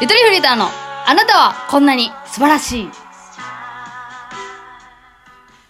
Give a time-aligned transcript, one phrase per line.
[0.00, 2.88] ゆとりフリーターの、あなたはこんなに素晴らしい。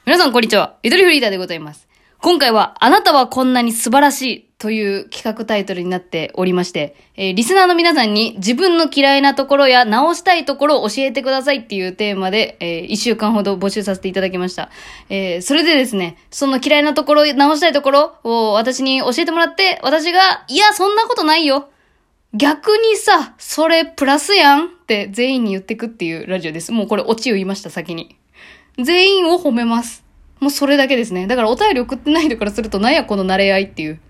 [0.06, 0.76] 皆さんこんにちは。
[0.84, 1.88] ゆとりフリーターでございます。
[2.20, 14.70] 今回は、あなたはこんなに素晴らしいという企画タイトルになっておりまして、えーリスナーの皆さんに自分の嫌いなところや直したいところを教えてくださいっていうテーマで、えー一週間ほど募集させていただきました。
[15.08, 21.68] えーそれでですね、その嫌いなところ、直したいところを私に教えてもらって、私が、いや、そんなことないよ。
[22.32, 26.70] 逆にさ、それプラスやんって全員に言ってくっていうラジオです。
[26.70, 28.16] もうこれオチを言いました、先に。
[28.78, 30.04] 全員を褒めます。
[30.38, 31.26] もうそれだけですね。
[31.26, 34.00] だからお便り送ってない人からすると、なんやこの慣れ合いっていう。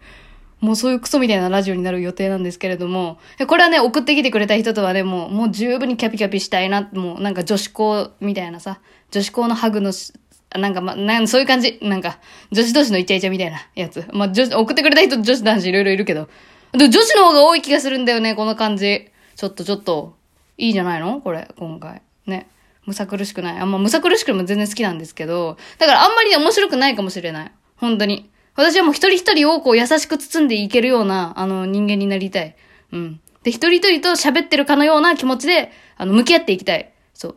[0.60, 8.80] もうそういうクソみたいなラジオになる予定なんですけれども、これはね、送ってきてくれた人とはね、もう、もう十分にキャピキャピしたいな、もうなんか女子校みたいなさ、
[9.10, 10.12] 女子校のハグのし、
[10.54, 11.78] なんかま、なんそういう感じ。
[11.80, 12.18] なんか、
[12.52, 14.04] 女子同士のイチャイチャみたいなやつ。
[14.12, 16.28] まあ、女子、送ってくれた人女子男子いろいろいるけど。
[16.72, 19.08] で女子の方が多い気がするんだよね、この感じ。
[19.36, 20.16] ちょっとちょっと、
[20.58, 21.20] いいじゃないの？
[21.20, 22.02] これ、今回。
[22.26, 22.48] ね。
[22.86, 23.58] むさ苦しくない。
[23.58, 27.52] あんまむさ苦しくも全然好きなんですけど、だからあんまり面白くないかもしれない。
[27.76, 28.30] 本当に。
[28.56, 32.56] 私はもう一人一人をこう優しく包んでいけるような、あの人間になりたい。
[32.92, 33.20] うん。
[33.42, 36.92] で、一人一人と喋ってるかのような気持ちで、あの、向き合っていきたい。
[37.14, 37.36] そう。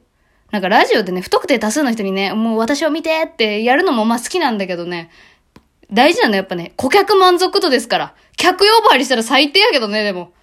[0.51, 5.09] なんかラジオでね、不特定多数の人にね、もう私を見てってやるのもまあ好きなんだけどね、
[5.93, 8.15] 大事なのやっぱね、顧客満足度ですから。
[8.35, 10.33] 客呼ばわりしたら最低やけどね、でも。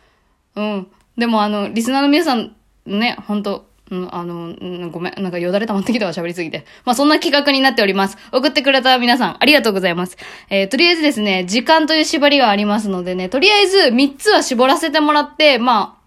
[0.56, 0.86] うん。
[1.18, 2.54] でもあの、リスナーの皆さん、
[2.86, 6.64] ね、本当うん、あの、うんごめん、なんかよだれ溜まってきたわ、喋りすぎて。
[6.84, 8.16] まあ、そんな企画になっております。
[8.32, 10.16] 送ってくれた皆さん、ありがとうございます。
[10.48, 15.98] えー、とりあえずですね、時間という縛りがありますのでね、とりあえず3つは絞らせてもらって、ま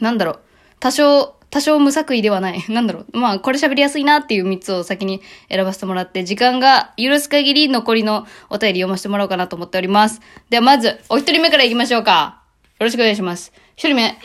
[0.00, 0.40] あ、なんだろう、
[0.78, 2.64] 多少、多少無作為ではない。
[2.68, 3.18] なんだろう。
[3.18, 10.20] まあ、これ喋りやすいなっていう3つを先に選ばせてもらって、時間が許す限り残りのお便り読ませてもらおうかなと思っております。
[10.50, 12.38] では、まず、お一人目から行きましょうか。
[12.78, 13.52] よろしくお願いします。
[13.76, 14.18] 一人目。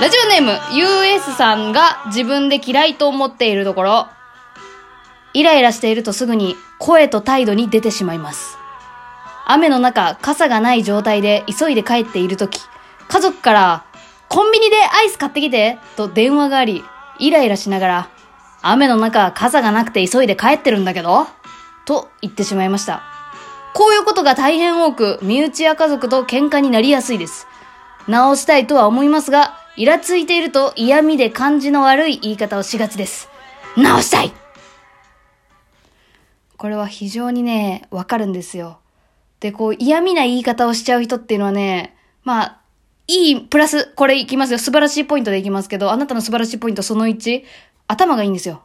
[0.00, 4.08] ラジオネーム、US さんが自分で嫌いと思っているところ。
[5.32, 8.58] イライラしているとすぐに声と態度に出てしまいます。
[9.46, 12.60] 雨の中、傘がない状態で急いで帰っているとき、
[13.08, 13.84] 家族から、
[14.28, 16.84] コンビニでアイス買ってきてと電話があり、
[17.18, 18.10] イライラしながら、
[18.62, 21.26] 雨の中、傘がなくて急いで帰ってるんだけど
[21.84, 23.02] と言ってしまいました。
[23.74, 27.46] こういうことが大変多く、身内や家族と喧嘩になりやすいです。
[28.08, 33.28] 直したいとは思いますが、イラついていると嫌味で感じの悪い言い方をしがちです。
[33.76, 34.32] 直したい
[36.56, 38.78] これは非常にね、わかるんですよ。
[39.40, 41.94] で、こう嫌味な言い方をしちゃう人っていうのはね、
[42.24, 42.60] まあ、
[43.08, 44.58] いい、プラス、これいきますよ。
[44.58, 47.44] 素晴らしいポイントでいきますけど、あなたの素晴らしいポイントその1、
[47.86, 48.62] 頭がいいんですよ。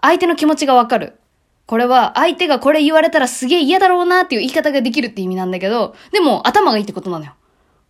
[0.00, 1.18] 相手の気持ちがわかる。
[1.66, 7.32] これは、相手がこれ言われたらすげえ嫌だろうなっていう言い方ができるって意味なんだけど、でも頭がいいってことなのよ。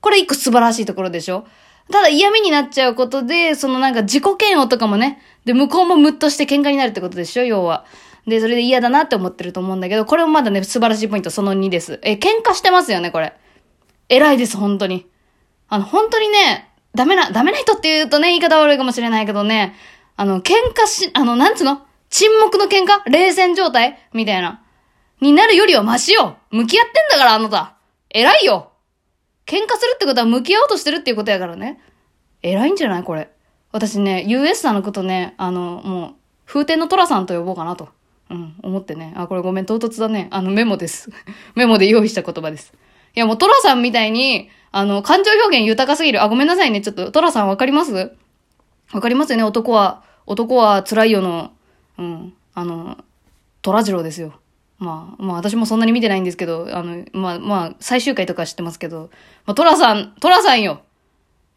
[0.00, 1.46] これ一個素晴らしいところでしょ
[1.90, 7.84] ただ嫌味になっちゃうことで、そのなんか自己嫌悪とかもね、で、向こうもムッとして喧嘩になるってことでしょ要は。
[8.26, 12.00] で、それで嫌だなって思ってると思うんだけど、これもまだね、素晴らしいポイントその2です。
[12.02, 13.34] え、喧嘩してますよね、これ。
[14.08, 15.06] 偉いです、本当に。
[15.70, 19.74] あの、本当にね、ダメな、ダメな人って言うとね、言い方悪いかもしれないけどね、
[20.16, 21.86] あの、喧嘩し、あの、なんつうの？
[22.10, 23.08] 沈黙の喧嘩？
[23.10, 23.98] 冷戦状態？
[24.12, 24.62] みたいな。
[25.20, 27.76] になるよりはマシよ向き合ってんだから、あなた。
[28.10, 28.72] 偉いよ
[29.46, 31.80] 喧嘩するってことは向き合おうとしてるっていうことやからね。
[32.42, 33.30] 偉いんじゃないこれ？
[33.70, 36.14] 私ね、US さんのことね、あの、もう、
[36.46, 37.88] 風天の虎さんと呼ぼうかなと。
[38.30, 39.12] うん、思ってね。
[39.16, 40.28] あ、これごめん、唐突だね。
[40.30, 41.10] あの、メモです。
[41.54, 42.72] メモで用意した言葉です。
[43.14, 46.22] いや、もう、トラさんみたいに、あの、感情表現豊かすぎる。
[46.22, 46.80] あ、ごめんなさいね。
[46.80, 48.12] ちょっと、トラさんわかります？
[48.92, 49.44] わかりますよね？
[49.44, 51.50] 男は、男は辛いよの、
[51.98, 52.98] うん、あの、
[53.62, 54.34] トラジローですよ。
[54.78, 59.10] まあ、まあ私もそんなに見てないんですけど、あの、まあ、まあ、最終回とか知ってますけど、
[59.44, 60.80] まあ、トラさん、トラさんよ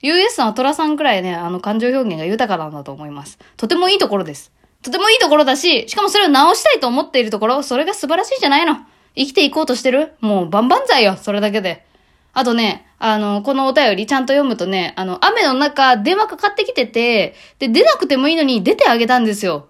[0.02, 3.40] !US さんはトラさんくらいね、あの、感情表現が豊かなんだと思います。
[3.56, 4.52] とてもいいところです。
[4.82, 8.76] とてもいいところだし、しかもそれを直したいと思っているところ、それが素晴らしいじゃないの。
[9.16, 10.14] 生きていこうとしてる？
[10.22, 11.86] もう、万々歳よ、それだけで。
[12.34, 19.68] あとね、あの、このお便りちゃんと読むとね、あの、雨の中、電話かかってきてて、で、出なくてもいいのに出てあげたんですよ。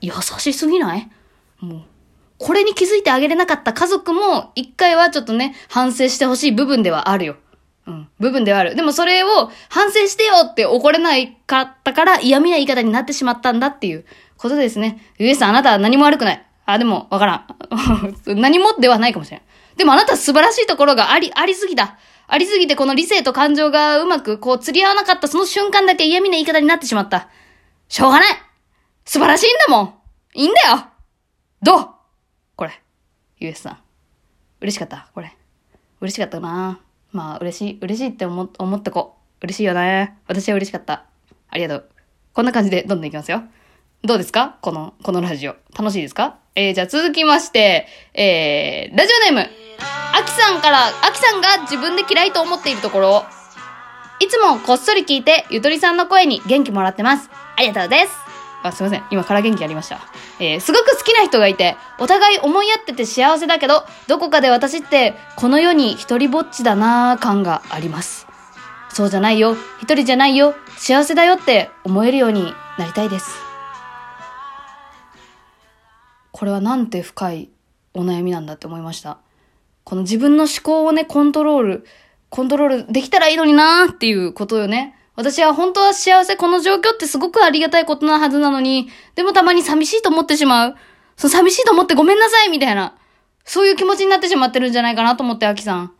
[0.00, 1.10] 優しすぎない？
[1.58, 1.82] もう。
[2.38, 7.36] これに気づいてあげれなかった家族も、一回はちょっとね、反省してほしい部分ではあるよ。
[7.86, 8.08] うん。
[8.18, 8.76] 部分ではある。
[8.76, 14.04] でもそれを反省してよって怒れないかったから嫌味な言い方になってしまったんだっていう
[14.36, 15.02] ことですね。
[15.18, 16.46] 上さんあなたは何も悪くない。
[16.66, 18.16] あ、でもわからん。
[18.40, 19.42] 何もではないかもしれん。
[19.76, 21.98] でもあなた素晴らしいところがあり、ありすぎた。
[22.28, 27.28] ありすぎてこの理性と感情がうまくこう釣り合わなかったその瞬間だけ嫌味な言い方になってしまった。
[27.88, 28.28] しょうがない
[29.04, 29.94] 素晴らしいんだもん
[30.34, 30.84] いいんだよ
[31.60, 31.88] どう？
[32.54, 32.80] これ。
[33.38, 33.78] US さん。
[34.60, 35.36] 嬉しかったこれ。
[36.00, 36.78] 嬉しかったな
[37.12, 39.16] まあ、嬉しい、嬉しいって思、思った子。
[39.42, 40.16] 嬉しいよね。
[40.28, 41.06] 私は嬉しかった。
[41.48, 41.88] ありがとう。
[42.32, 43.42] こんな感じでどんどんいきますよ。
[44.02, 44.56] どうですか？
[44.62, 45.56] この、このラジオ。
[45.78, 46.38] 楽しいですか？
[46.54, 49.50] えー、じゃあ続きまして、えー、ラジオネーム。
[50.12, 53.24] アキさんから、アキさんが自分で嫌いと思っているところ、
[54.18, 57.30] いつもこっそり聞いて、ゆとりさんの声に元気もらってます。
[57.56, 58.12] ありがとうです。
[58.62, 59.04] あ、すいません。
[59.10, 60.00] 今から元気ありました。
[60.38, 68.26] えー、すごく好きな人がいて、お互い思い合ってて幸せだけど、どこかで私って、この世に一人ぼっちだなー感があります。
[68.88, 69.56] そうじゃないよ。
[69.80, 70.54] 一人じゃないよ。
[70.78, 73.49] 幸せだよって思えるようになりたいです。
[76.32, 77.50] これはなんて深い
[77.94, 79.18] お悩みなんだって思いました。
[79.84, 81.86] この自分の思考をね、コントロール、
[82.28, 84.96] コントロールできたらいいのになーっていうことよね。
[85.16, 90.76] 私は本当は幸せ、この状況ってすごくありがたいことなはずなのに、でもたまに寂しいと思ってしまう。
[91.16, 92.96] そう、寂しいと思ってごめんなさいみたいな。
[93.44, 95.92] そういう気持ちになってしまってるんじゃないかなと思って、アキさん。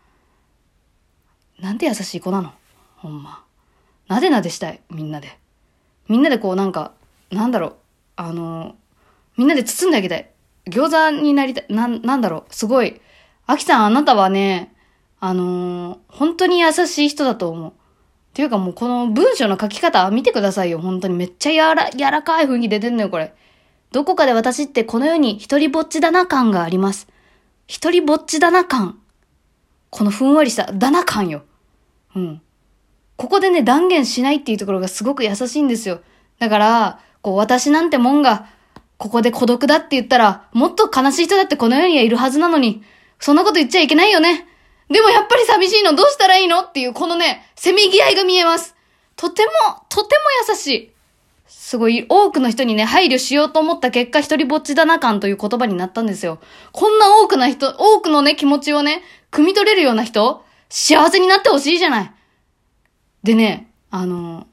[1.59, 2.53] なんて優しい子なの？
[2.97, 3.43] ほんま。
[4.07, 5.39] なでなでしたい、みんなで。
[6.09, 6.93] みんなでこうなんか、
[7.31, 7.77] なんだろう、
[8.17, 8.77] あの、
[9.37, 10.31] みんなで包んであげたい。
[10.67, 13.01] 餃子になりたい、な、なんだろう、すごい。
[13.47, 14.75] アキさん、あなたはね、
[15.19, 17.71] あのー、本当に優しい人だと思う。
[17.71, 17.73] っ
[18.33, 20.79] ていうかもうこの文章の書き方見てくださいよ。
[20.79, 23.35] 本当にめっちゃやら、柔らかい雰囲気出てんのよ、これ。
[23.93, 27.09] どこかで私ってこの世に一人ぼっちだな感があります。
[27.67, 29.01] 一人ぼっちだな感。
[29.91, 31.43] このふんわりしただな感よ。
[32.15, 32.43] うん。
[33.17, 36.01] ここでね、断言しないっていうところがすごく優しいんですよ。
[36.39, 38.47] だから、こう、私なんてもんが、
[39.01, 42.83] ここで孤独だって言ったら、もっと悲しい人だってこの世にはいるはずなのに、
[43.19, 44.47] そんなこと言っちゃいけないよね。
[44.91, 48.77] でもやっぱり寂しいのどうしたらいいのっていうこのね、せめぎ合いが見えます。
[49.17, 49.51] とても、
[49.89, 50.93] とても優しい。
[51.47, 56.39] すごい、多くの人にね、配慮しようと思った結果、一人ぼっちだな感という言葉になったんですよ。
[56.73, 62.13] こんな多くな人、多くのね、気持ちをね、汲み取れるような人、幸せになってほしいじゃない。
[63.23, 64.47] でね、あの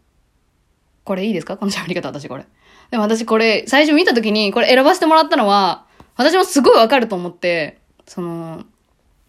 [1.04, 1.58] これいいですか？
[1.58, 2.46] この喋り方、私これ。
[2.92, 5.86] でも私これ、最初見た時に、これ選ばせてもらったのは、
[6.16, 8.64] 私もすごいわかると思って、その、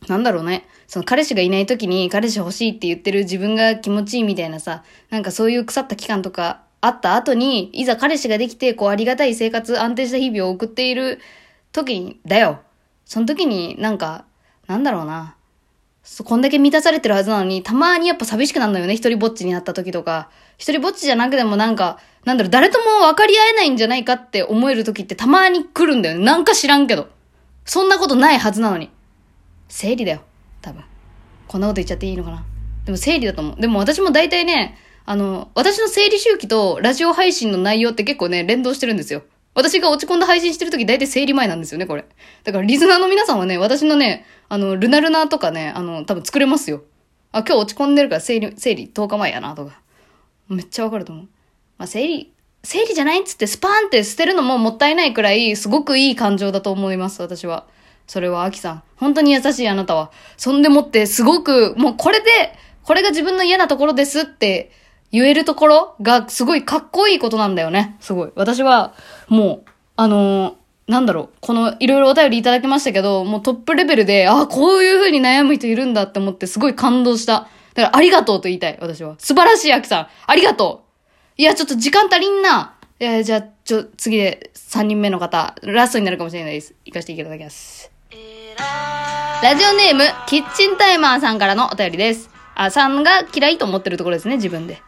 [0.06, 0.66] なんだろうね。
[0.86, 11.20] その彼氏がいない時に彼氏欲しいって言ってる自分が気持ちいいみたいなさ、なんかそういう腐った期間とかあった後に、いざ彼氏ができて、こうありがたい生活、安定した日々を送っている
[11.72, 12.60] 時に、だよ。
[13.04, 14.24] その時になんか、
[14.66, 15.34] なんだろうな。
[16.10, 18.94] そこんだけ満たされてるはずなのに、たまにやっぱ寂しくなるのよね。
[18.94, 20.30] 一人ぼっちになった時とか。
[20.56, 26.24] 一人ぼっちじゃなくてもなんか、なんだろう、誰とも分かり合えないんじゃないかって思える時ってたまに来るんだよね。
[26.24, 27.08] なんか知らんけど。
[27.66, 28.90] そんなことないはずなのに。
[29.68, 30.22] 生理だよ。
[30.62, 30.82] 多分。
[31.46, 32.44] こんなこと言っちゃっていいのかな。
[32.86, 33.60] でも生理だと思う。
[33.60, 39.22] でも私も大体ね、あの、私の生理周期とラジオ配信の内容って結構ね、連動してるんですよ。
[39.54, 42.04] 私が落ち込んだ配信してる時大体生理前なんですよね、これ。
[42.44, 46.82] だからリズナーの皆さんはね、私のね、あの、ルナルナとかね、あの、多分作れますよ。
[47.32, 49.80] あ、今日落ち込んでるから生理、生理10日前やな、とか。
[50.48, 51.28] めっちゃわかると思う。
[51.76, 57.66] まあ、生理、生理じゃないっつってスパーンって捨てるのももったいないくらい、すごくいい感情だと思います、私は。
[58.06, 58.82] それは、アキさん。
[58.96, 60.10] 本当に優しいあなたは。
[60.36, 62.26] そんでもって、すごく、もうこれで、
[62.88, 64.70] これが自分の嫌なところですって
[65.10, 67.96] 言えるところが、すごいかっこいいことなんだよね。
[68.00, 68.32] すごい。
[68.34, 68.94] 私は、
[69.28, 70.54] もう、あのー、
[70.88, 77.48] なんだろう、この、いろいろお便りいただきましたけど、もうトップレベルで、ああ、こういう風に悩む人いるんだって思って、すごい感動した。
[77.74, 79.16] だから、ありがとうと言いたい、私は。
[79.18, 80.08] 素晴らしい、アキさん。
[80.26, 81.40] ありがとう。
[81.40, 82.74] いや、ちょっと時間足りんな。
[83.00, 86.74] いや、じゃあ、ちょ、次で3人目の方、ラストになるかもしれないです。
[86.84, 87.90] 行かせていただきます。
[89.42, 92.28] ラジオネーム、キッチンタイマーさんからのお便りです。
[92.56, 94.82] あ、さんが嫌いと思ってるところですね、自分で。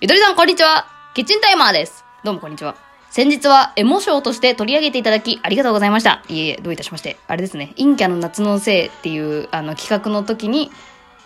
[0.00, 0.86] ゆとりさん、こんにちは。
[1.12, 2.04] キッチンタイマーです。
[2.22, 2.76] どうもこんにちは。
[3.10, 6.22] 先日はエモ賞として取り上げていただきありがとうございました。
[6.28, 7.16] いえいえ、どういたしまして。
[7.26, 10.70] あれですね、陰キャの夏のせいっていうあの企画の時に、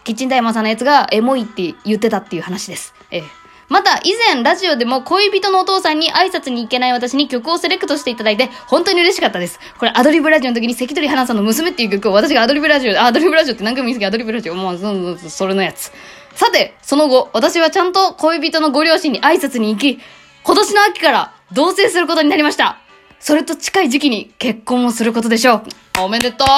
[0.05, 2.95] キッチンタイマーさんのやつがエモいって言ってたっていう話です。
[3.11, 3.23] ええ。
[3.69, 9.61] また、以前ラジオでも恋人のお父さんに挨拶に行けない私に曲をセレクトしていただいて、本当に嬉しかったです。
[9.77, 15.93] これアドリブラジオの時に関取花さんの娘っていう曲を私がアドリブラジオ、アドリブラジオって何回も言い過ぎアドリブラジオ、もう、そそそれのやつ。
[16.35, 20.01] さて、その後、私はちゃんと恋人のご両親に挨拶に行き、
[20.45, 22.79] 今年の秋から同棲することになりました。
[23.21, 25.63] それと近い時期に結婚をすることでしょう。
[26.01, 26.49] おめでとう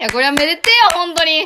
[0.00, 1.44] いや、これはめでてよ、本当に。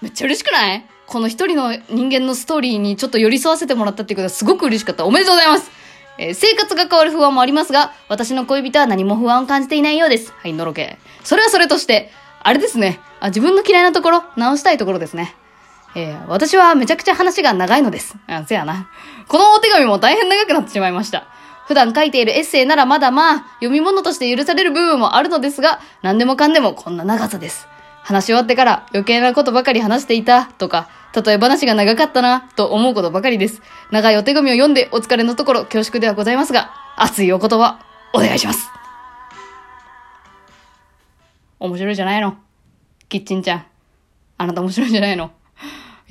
[0.00, 0.84] めっちゃ嬉しくない？
[1.06, 5.04] この一人の人間のストーリーにちょっと寄り添わせてもらったっていうことはすごく嬉しかった。
[5.04, 5.70] おめでとうございます
[6.18, 10.32] えー、生活が変わる不安もありますが、私の恋人は何も不安を感じていないようです。
[10.32, 10.98] はい、のろけ。
[11.24, 12.10] それはそれとして、
[12.42, 13.00] あれですね。
[13.20, 15.34] あ、自分の嫌いなところ、直したいところですね。
[15.94, 18.16] えー、私はめちゃくちゃ話が長いのです。
[18.26, 18.88] あ、せやな。
[19.28, 21.26] このお手紙も大変長くなってしまいました。
[21.66, 27.68] 普段書いているエッセイならまだまあ、読み物として許される部分もあるのですが、何でもかんでもこんな長さです。
[28.02, 33.60] 話し終わってから余計なことばかり話していたとか、例え話が長かったなと思うことばかりです。
[33.90, 37.78] 長いお手紙を読んでお疲れのところ恐縮ではございますが、熱いお言葉
[38.14, 38.70] お願いします。
[41.60, 42.36] 面白いじゃないの。
[43.08, 43.66] キッチンちゃん。
[44.38, 45.30] あなた面白いじゃないの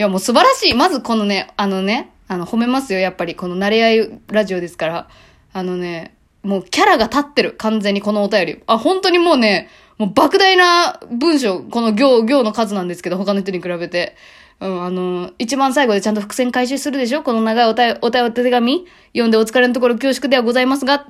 [0.01, 0.74] や、もう素晴らしい。
[0.74, 3.36] まずこのね、あのね、あの、褒めますよ、やっぱり。
[3.36, 5.08] この慣れ合いラジオですから。
[5.53, 7.53] あのね、もうキャラが立ってる。
[7.58, 8.63] 完全にこのお便り。
[8.67, 14.15] あ、本当にもうね、もう莫大な文章、この行、行の数なんですけど、他の人に比べて。
[14.60, 17.24] うん、あの、一番最後でちゃんと伏線回収するでしょ？
[17.24, 18.86] この長いおたおたお手紙？
[19.13, 21.08] 読んでお疲れのところ恐縮ではございますが、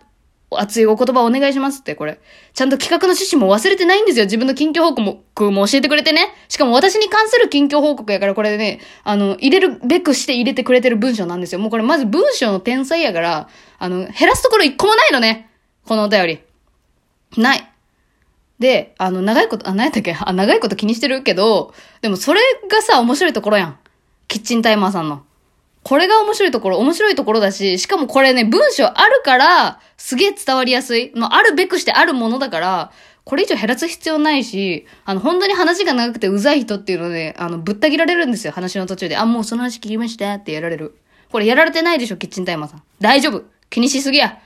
[0.57, 2.19] 熱いお言葉お願いしますって、これ。
[2.53, 4.25] ちゃんと企画の趣旨も忘れてないんですよ。
[4.25, 6.33] 自分の近況報告も教えてくれてね。
[6.49, 11.59] しかも私に関する近況報告やから、これね、あの、入れるべくして入れてくれてる文章なんですよ。
[11.59, 15.49] もうこれまず文章の天才やから、あの、減らすところ一個もないのね。
[15.85, 16.39] このお便り。
[17.37, 17.67] ない。
[18.59, 20.15] で、あの、長いこと、あ、何やったっけ？
[20.19, 23.79] あ、長いこと気にしてるけど、でもそれがさ、面白いところやん。
[24.27, 25.23] キッチンタイマーさんの。
[25.83, 31.11] これが面白いところ、面白いところだし、しかもこれね、文章あるから、すげえ伝わりやすい。
[31.15, 32.91] まあ、あるべくしてあるものだから、
[33.23, 39.17] これ以上減らす必要ないし、あの、本当に話が長くてうざい人っていうので、あの、ぶった切られるんですよ、話の途中で。
[39.17, 40.95] あ、もうその話聞きましたってやられる。
[41.31, 42.83] これやられてないでしょ、キッチンタイマーさん。
[42.99, 43.43] 大丈夫。
[43.69, 44.39] 気にしすぎや。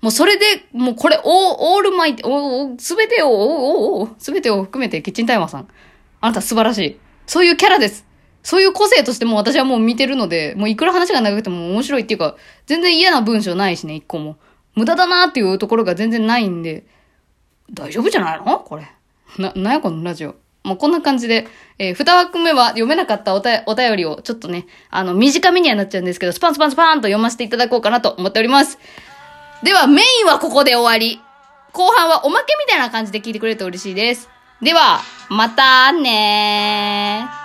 [0.00, 5.68] もうそれで、もうこれ、オールマイテ、おすべてを、おおおすべてを含めてキッチンタイマーさん。
[6.20, 6.98] あなた素晴らしい。
[7.26, 8.07] そういうキャラです。
[8.48, 14.38] そういう個性としても私はもう見てるので、もういくら話が長くても面白いっていうか、全然嫌な文章ないしね、一個も。
[14.74, 16.86] 無駄だなっていうところが全然ないんで、
[17.70, 18.60] 大丈夫じゃないの？
[18.60, 18.88] これ。
[19.36, 20.34] な、なやこのラジオ。
[20.64, 21.46] もうこんな感じで、
[21.78, 28.78] えー、二枠目は読めなかったおたお便りをちょっとね、あの、短めにはなっちゃうんですけど、スパンスパンスパーンと読ませていただこうかなと思っております。
[29.62, 31.20] では、メインはここで終わり。
[31.74, 34.30] 後半はおまけみたいな感じで聞いてくれると嬉しいです。
[34.62, 37.37] では、またねー。